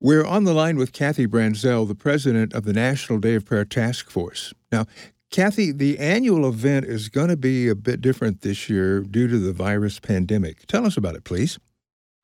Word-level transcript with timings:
We're 0.00 0.26
on 0.26 0.44
the 0.44 0.52
line 0.52 0.76
with 0.76 0.92
Kathy 0.92 1.26
Branzell, 1.26 1.88
the 1.88 1.94
president 1.94 2.52
of 2.52 2.64
the 2.64 2.74
National 2.74 3.18
Day 3.18 3.34
of 3.34 3.46
Prayer 3.46 3.64
Task 3.64 4.10
Force. 4.10 4.52
Now, 4.70 4.84
Kathy, 5.30 5.72
the 5.72 5.98
annual 5.98 6.46
event 6.46 6.84
is 6.84 7.08
going 7.08 7.28
to 7.28 7.36
be 7.36 7.68
a 7.68 7.74
bit 7.74 8.02
different 8.02 8.42
this 8.42 8.68
year 8.68 9.00
due 9.00 9.26
to 9.26 9.38
the 9.38 9.54
virus 9.54 9.98
pandemic. 9.98 10.66
Tell 10.66 10.84
us 10.84 10.98
about 10.98 11.14
it, 11.14 11.24
please. 11.24 11.58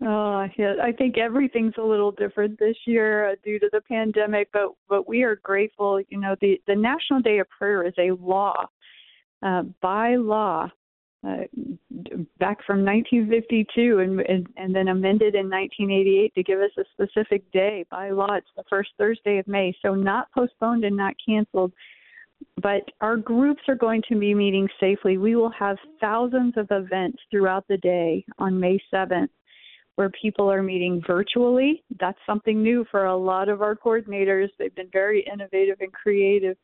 Uh, 0.00 0.46
yeah, 0.56 0.74
I 0.80 0.92
think 0.92 1.18
everything's 1.18 1.74
a 1.76 1.82
little 1.82 2.12
different 2.12 2.58
this 2.60 2.76
year 2.86 3.30
uh, 3.30 3.34
due 3.42 3.58
to 3.58 3.68
the 3.72 3.80
pandemic, 3.80 4.50
but 4.52 4.74
but 4.88 5.08
we 5.08 5.22
are 5.22 5.36
grateful. 5.36 6.00
You 6.08 6.20
know, 6.20 6.36
the 6.40 6.60
the 6.66 6.76
National 6.76 7.20
Day 7.20 7.38
of 7.38 7.48
Prayer 7.48 7.82
is 7.82 7.94
a 7.98 8.12
law 8.12 8.66
uh, 9.42 9.62
by 9.80 10.16
law 10.16 10.70
uh, 11.24 11.44
back 12.38 12.58
from 12.66 12.84
1952 12.84 13.98
and, 13.98 14.20
and, 14.20 14.46
and 14.56 14.74
then 14.74 14.88
amended 14.88 15.34
in 15.34 15.50
1988 15.50 16.34
to 16.34 16.42
give 16.42 16.60
us 16.60 16.70
a 16.78 16.84
specific 16.92 17.50
day 17.52 17.84
by 17.90 18.10
law. 18.10 18.34
It's 18.34 18.46
the 18.56 18.64
first 18.68 18.90
Thursday 18.98 19.38
of 19.38 19.46
May, 19.48 19.76
so 19.82 19.94
not 19.94 20.30
postponed 20.32 20.84
and 20.84 20.96
not 20.96 21.14
canceled. 21.24 21.72
But 22.60 22.82
our 23.00 23.16
groups 23.16 23.62
are 23.66 23.74
going 23.74 24.02
to 24.10 24.18
be 24.18 24.34
meeting 24.34 24.68
safely. 24.78 25.16
We 25.16 25.36
will 25.36 25.52
have 25.58 25.78
thousands 26.00 26.54
of 26.56 26.68
events 26.70 27.18
throughout 27.30 27.66
the 27.66 27.78
day 27.78 28.24
on 28.38 28.60
May 28.60 28.78
7th 28.92 29.28
where 29.96 30.10
people 30.10 30.50
are 30.50 30.62
meeting 30.62 31.02
virtually. 31.06 31.82
That's 31.98 32.18
something 32.26 32.62
new 32.62 32.84
for 32.90 33.06
a 33.06 33.16
lot 33.16 33.48
of 33.48 33.62
our 33.62 33.74
coordinators. 33.74 34.48
They've 34.58 34.74
been 34.74 34.90
very 34.92 35.26
innovative 35.30 35.78
and 35.80 35.92
creative 35.92 36.56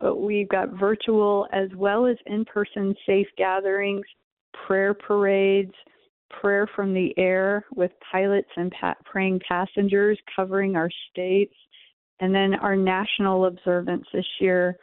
but 0.00 0.20
we've 0.20 0.48
got 0.48 0.78
virtual 0.78 1.46
as 1.52 1.68
well 1.76 2.06
as 2.06 2.16
in 2.26 2.44
person 2.44 2.94
safe 3.06 3.28
gatherings, 3.36 4.04
prayer 4.66 4.94
parades, 4.94 5.72
prayer 6.40 6.68
from 6.74 6.92
the 6.92 7.14
air 7.16 7.64
with 7.74 7.90
pilots 8.10 8.48
and 8.56 8.72
pa- 8.78 8.94
praying 9.04 9.40
passengers 9.48 10.18
covering 10.34 10.76
our 10.76 10.90
states. 11.10 11.54
And 12.20 12.34
then 12.34 12.54
our 12.54 12.76
national 12.76 13.46
observance 13.46 14.06
this 14.12 14.26
year 14.40 14.76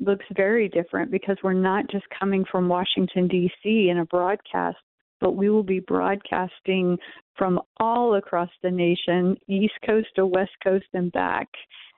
looks 0.00 0.24
very 0.36 0.68
different 0.68 1.10
because 1.10 1.36
we're 1.42 1.52
not 1.52 1.90
just 1.90 2.04
coming 2.18 2.44
from 2.50 2.68
Washington, 2.68 3.28
D.C. 3.28 3.88
in 3.90 3.98
a 3.98 4.06
broadcast, 4.06 4.76
but 5.20 5.32
we 5.32 5.50
will 5.50 5.64
be 5.64 5.80
broadcasting 5.80 6.96
from 7.36 7.60
all 7.78 8.14
across 8.14 8.50
the 8.62 8.70
nation, 8.70 9.36
East 9.48 9.74
Coast 9.84 10.08
to 10.16 10.26
West 10.26 10.52
Coast 10.62 10.86
and 10.94 11.10
back. 11.12 11.48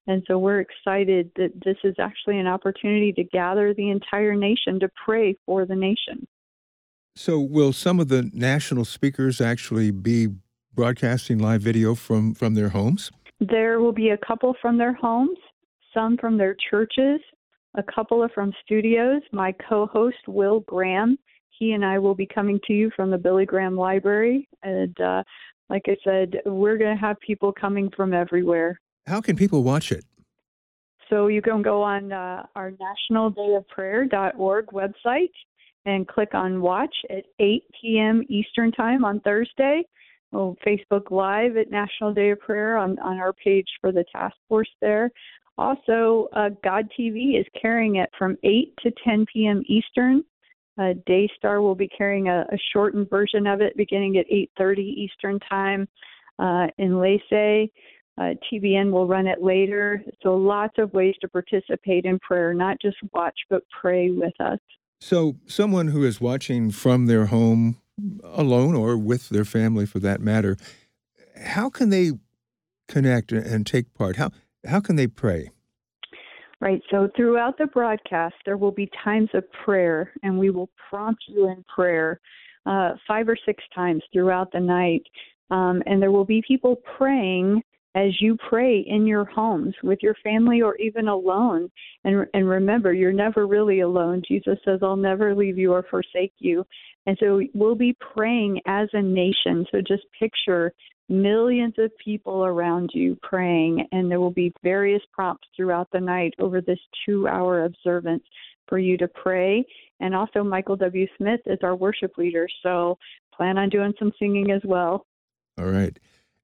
And 0.07 0.23
so 0.27 0.39
we're 0.39 0.61
excited 0.61 1.31
that 1.37 1.53
this 1.65 1.77
is 1.85 1.95
actually 1.99 2.39
an 2.39 2.47
opportunity 2.47 3.13
to 3.13 3.25
gather 3.25 3.75
the 3.75 3.91
entire 3.91 4.35
nation 4.35 4.81
to 4.81 4.89
pray 5.05 5.37
for 5.47 5.67
the 5.67 5.77
nation. 5.77 6.27
So, 7.17 7.39
will 7.39 7.73
some 7.73 8.01
of 8.01 8.09
the 8.09 8.31
national 8.33 8.85
speakers 8.85 9.41
actually 9.41 9.91
be 9.91 10.29
broadcasting 10.75 11.39
live 11.39 11.61
video 11.61 11.95
from, 11.95 12.35
from 12.35 12.55
their 12.55 12.71
homes? 12.71 13.11
There 13.41 13.81
will 13.81 13.93
be 13.93 14.11
a 14.11 14.19
couple 14.19 14.55
from 14.63 14.79
their 14.79 14.95
homes, 14.95 15.37
some 15.93 16.17
from 16.17 16.39
their 16.39 16.57
churches, 16.71 17.21
a 17.75 17.83
couple 17.83 18.23
are 18.23 18.29
from 18.31 18.53
studios. 18.65 19.23
My 19.33 19.53
co 19.53 19.87
host, 19.87 20.27
Will 20.27 20.61
Graham, 20.61 21.19
he 21.51 21.73
and 21.73 21.85
I 21.85 21.99
will 21.99 22.15
be 22.15 22.27
coming 22.27 22.59
to 22.67 22.73
you 22.73 22.91
from 22.97 23.11
the 23.11 23.19
Billy 23.19 23.47
Graham 23.47 23.77
Library. 23.77 24.49
And 24.63 24.99
uh, 25.01 25.23
like 25.69 25.83
I 25.87 25.97
said, 26.03 26.41
we're 26.47 26.79
going 26.79 26.97
to 26.97 27.01
have 27.01 27.21
people 27.21 27.53
coming 27.53 27.91
from 27.97 28.13
everywhere. 28.13 28.81
How 29.07 29.21
can 29.21 29.37
people 29.37 29.63
watch 29.63 29.93
it? 29.93 30.05
So 31.09 31.27
you 31.27 31.43
can 31.43 31.63
go 31.63 31.83
on 31.83 32.13
uh, 32.13 32.47
our 32.55 32.73
nationaldayofprayer.org 33.11 34.67
website 34.67 35.33
and 35.85 36.07
click 36.07 36.35
on 36.35 36.61
watch 36.61 36.95
at 37.11 37.25
8 37.41 37.65
p.m. 37.81 38.23
Eastern 38.29 38.71
Time 38.71 39.05
on 39.05 39.21
Thursday. 39.21 39.83
We'll 40.31 40.57
Facebook 40.65 41.11
Live 41.11 41.57
at 41.57 41.71
National 41.71 42.15
Day 42.15 42.31
of 42.31 42.41
Prayer 42.41 42.77
on, 42.77 42.99
on 43.01 43.19
our 43.19 43.33
page 43.33 43.67
for 43.81 43.91
the 43.91 44.05
task 44.13 44.37
force 44.49 44.69
there. 44.81 45.11
Also, 45.59 46.29
uh, 46.33 46.51
God 46.63 46.89
TV 46.99 47.39
is 47.39 47.47
carrying 47.61 47.97
it 47.97 48.09
from 48.17 48.37
8 48.45 48.73
to 48.83 48.93
10 49.05 49.27
p.m. 49.33 49.63
Eastern. 49.67 50.23
Uh, 50.79 50.95
Daystar 51.07 51.61
will 51.61 51.75
be 51.75 51.89
carrying 51.89 52.29
a, 52.29 52.47
a, 52.53 52.59
shortened 52.73 53.11
version 53.11 53.47
of 53.47 53.61
it 53.61 53.77
beginning 53.77 54.17
at 54.17 54.27
8:30 54.31 54.79
Eastern 54.79 55.39
Time. 55.41 55.87
Uh, 56.39 56.69
Enlace 56.79 57.21
uh, 58.21 58.35
TBN 58.53 58.93
will 58.93 59.07
run 59.07 59.27
it 59.27 59.43
later. 59.43 60.05
So 60.23 60.35
lots 60.35 60.75
of 60.77 60.93
ways 60.93 61.15
to 61.23 61.29
participate 61.29 62.05
in 62.05 62.19
prayer, 62.19 62.53
not 62.53 62.77
just 62.81 62.99
watch, 63.15 63.39
but 63.49 63.63
pray 63.81 64.11
with 64.11 64.39
us. 64.41 64.59
So 65.01 65.37
someone 65.47 65.89
who 65.89 66.05
is 66.05 66.21
watching 66.21 66.71
from 66.71 67.07
their 67.07 67.27
home 67.27 67.79
alone 68.23 68.75
or 68.75 68.99
with 68.99 69.31
their 69.31 69.47
family 69.47 69.87
for 69.87 70.01
that 70.01 70.21
matter, 70.21 70.59
how 71.43 71.71
can 71.71 71.89
they 71.89 72.13
connect 72.89 73.33
and 73.33 73.67
take 73.67 73.95
part? 73.95 74.17
How, 74.17 74.31
how 74.67 74.81
can 74.81 74.97
they 74.97 75.07
pray? 75.07 75.51
Right. 76.61 76.83
So 76.91 77.09
throughout 77.17 77.57
the 77.57 77.69
broadcast, 77.69 78.35
there 78.45 78.59
will 78.59 78.71
be 78.71 78.91
times 79.03 79.31
of 79.33 79.45
prayer, 79.65 80.13
and 80.23 80.39
we 80.39 80.51
will 80.51 80.69
prompt 80.91 81.25
you 81.27 81.49
in 81.49 81.65
prayer 81.75 82.21
uh, 82.67 82.91
five 83.09 83.31
or 83.31 83.37
six 83.47 83.65
times 83.75 84.03
throughout 84.13 84.53
the 84.53 84.61
night. 84.61 85.05
Um, 85.51 85.83
and 85.87 86.03
there 86.03 86.13
will 86.13 86.27
be 86.27 86.43
people 86.47 86.77
praying 86.99 87.63
as 87.95 88.21
you 88.21 88.37
pray 88.49 88.85
in 88.87 89.07
your 89.07 89.25
homes 89.25 89.75
with 89.83 89.99
your 90.03 90.15
family 90.23 90.63
or 90.63 90.77
even 90.77 91.09
alone. 91.09 91.71
And, 92.05 92.27
and 92.35 92.49
remember, 92.49 92.93
you're 92.93 93.13
never 93.13 93.47
really 93.47 93.81
alone. 93.81 94.23
Jesus 94.27 94.59
says, 94.65 94.81
I'll 94.83 94.97
never 94.97 95.35
leave 95.35 95.59
you 95.59 95.73
or 95.73 95.85
forsake 95.91 96.33
you. 96.39 96.65
And 97.07 97.17
so 97.19 97.43
we'll 97.55 97.75
be 97.75 97.97
praying 98.15 98.61
as 98.67 98.89
a 98.93 99.03
nation. 99.03 99.67
So 99.73 99.81
just 99.81 100.05
picture 100.19 100.73
millions 101.09 101.75
of 101.79 101.91
people 102.03 102.45
around 102.45 102.91
you 102.95 103.19
praying, 103.23 103.87
and 103.91 104.09
there 104.09 104.21
will 104.21 104.31
be 104.31 104.53
various 104.63 105.03
prompts 105.13 105.49
throughout 105.57 105.89
the 105.93 106.01
night 106.01 106.33
over 106.39 106.61
this 106.61 106.79
two 107.05 107.27
hour 107.27 107.65
observance 107.65 108.23
for 108.69 108.79
you 108.79 108.97
to 108.99 109.09
pray. 109.09 109.65
And 109.99 110.15
also, 110.15 110.45
Michael 110.45 110.77
W. 110.77 111.07
Smith 111.17 111.41
is 111.47 111.59
our 111.63 111.75
worship 111.75 112.17
leader. 112.17 112.47
So 112.63 112.97
plan 113.35 113.59
on 113.59 113.69
doing 113.69 113.93
some 113.99 114.13
singing 114.19 114.53
as 114.53 114.63
well. 114.65 115.07
All 115.59 115.67
right. 115.67 115.99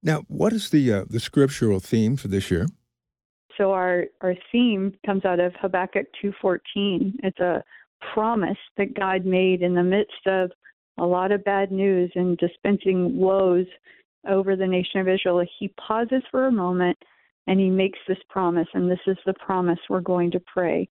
Now, 0.06 0.22
what 0.28 0.52
is 0.52 0.70
the 0.70 0.92
uh, 0.92 1.04
the 1.10 1.18
scriptural 1.18 1.80
theme 1.80 2.16
for 2.16 2.28
this 2.28 2.48
year? 2.48 2.68
So 3.58 3.72
our 3.72 4.04
our 4.20 4.36
theme 4.52 4.94
comes 5.04 5.24
out 5.24 5.40
of 5.40 5.52
Habakkuk 5.60 6.06
2:14. 6.22 7.14
It's 7.24 7.40
a 7.40 7.64
promise 8.14 8.58
that 8.76 8.94
God 8.94 9.26
made 9.26 9.62
in 9.62 9.74
the 9.74 9.82
midst 9.82 10.24
of 10.26 10.52
a 10.96 11.04
lot 11.04 11.32
of 11.32 11.42
bad 11.42 11.72
news 11.72 12.12
and 12.14 12.38
dispensing 12.38 13.18
woes 13.18 13.66
over 14.28 14.54
the 14.54 14.66
nation 14.66 15.00
of 15.00 15.08
Israel. 15.08 15.44
He 15.58 15.74
pauses 15.76 16.22
for 16.30 16.46
a 16.46 16.52
moment 16.52 16.96
and 17.48 17.58
he 17.58 17.68
makes 17.68 17.98
this 18.06 18.22
promise, 18.28 18.68
and 18.74 18.88
this 18.88 19.04
is 19.08 19.18
the 19.26 19.34
promise 19.34 19.78
we're 19.90 20.00
going 20.00 20.30
to 20.30 20.40
pray. 20.40 20.88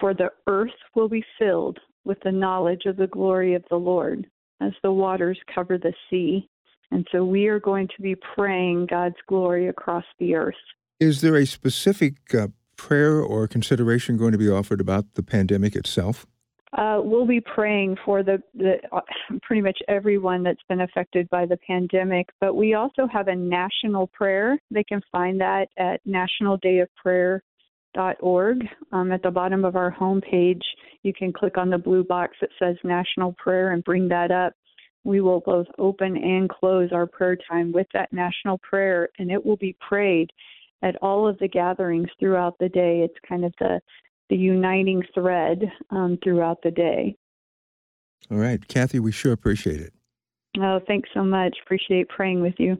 For 0.00 0.14
the 0.14 0.30
earth 0.46 0.78
will 0.94 1.08
be 1.08 1.24
filled 1.36 1.80
with 2.04 2.18
the 2.22 2.32
knowledge 2.32 2.86
of 2.86 2.96
the 2.96 3.08
glory 3.08 3.54
of 3.54 3.64
the 3.70 3.76
Lord 3.76 4.26
as 4.60 4.72
the 4.84 4.92
waters 4.92 5.38
cover 5.52 5.78
the 5.78 5.94
sea. 6.08 6.48
And 6.94 7.06
so 7.10 7.24
we 7.24 7.48
are 7.48 7.58
going 7.58 7.88
to 7.96 8.00
be 8.00 8.14
praying 8.14 8.86
God's 8.86 9.16
glory 9.26 9.66
across 9.66 10.04
the 10.20 10.36
earth. 10.36 10.54
Is 11.00 11.22
there 11.22 11.34
a 11.34 11.44
specific 11.44 12.14
uh, 12.32 12.46
prayer 12.76 13.20
or 13.20 13.48
consideration 13.48 14.16
going 14.16 14.30
to 14.30 14.38
be 14.38 14.48
offered 14.48 14.80
about 14.80 15.14
the 15.14 15.24
pandemic 15.24 15.74
itself? 15.74 16.24
Uh, 16.72 17.00
we'll 17.02 17.26
be 17.26 17.40
praying 17.40 17.96
for 18.04 18.22
the, 18.22 18.40
the 18.54 18.76
uh, 18.92 19.00
pretty 19.42 19.60
much 19.60 19.76
everyone 19.88 20.44
that's 20.44 20.62
been 20.68 20.82
affected 20.82 21.28
by 21.30 21.46
the 21.46 21.56
pandemic, 21.66 22.28
but 22.40 22.54
we 22.54 22.74
also 22.74 23.08
have 23.12 23.26
a 23.26 23.34
national 23.34 24.06
prayer. 24.08 24.56
They 24.70 24.84
can 24.84 25.00
find 25.10 25.40
that 25.40 25.70
at 25.76 26.00
nationaldayofprayer.org. 26.06 28.68
Um, 28.92 29.10
at 29.10 29.22
the 29.24 29.32
bottom 29.32 29.64
of 29.64 29.74
our 29.74 29.90
homepage, 29.90 30.62
you 31.02 31.12
can 31.12 31.32
click 31.32 31.58
on 31.58 31.70
the 31.70 31.78
blue 31.78 32.04
box 32.04 32.36
that 32.40 32.50
says 32.60 32.76
National 32.84 33.32
Prayer 33.32 33.72
and 33.72 33.82
bring 33.82 34.06
that 34.08 34.30
up 34.30 34.52
we 35.04 35.20
will 35.20 35.40
both 35.40 35.66
open 35.78 36.16
and 36.16 36.48
close 36.48 36.90
our 36.92 37.06
prayer 37.06 37.36
time 37.48 37.72
with 37.72 37.86
that 37.92 38.12
national 38.12 38.58
prayer, 38.58 39.08
and 39.18 39.30
it 39.30 39.44
will 39.44 39.56
be 39.56 39.76
prayed 39.86 40.30
at 40.82 40.96
all 41.02 41.28
of 41.28 41.38
the 41.38 41.48
gatherings 41.48 42.08
throughout 42.18 42.56
the 42.58 42.68
day. 42.68 43.00
It's 43.00 43.18
kind 43.28 43.44
of 43.44 43.52
the 43.60 43.80
the 44.30 44.36
uniting 44.36 45.02
thread 45.12 45.70
um, 45.90 46.18
throughout 46.24 46.62
the 46.62 46.70
day. 46.70 47.14
All 48.30 48.38
right, 48.38 48.66
Kathy, 48.66 48.98
we 48.98 49.12
sure 49.12 49.32
appreciate 49.32 49.80
it. 49.80 49.92
Oh, 50.58 50.80
thanks 50.86 51.10
so 51.12 51.22
much. 51.22 51.54
Appreciate 51.62 52.08
praying 52.08 52.40
with 52.40 52.54
you. 52.58 52.78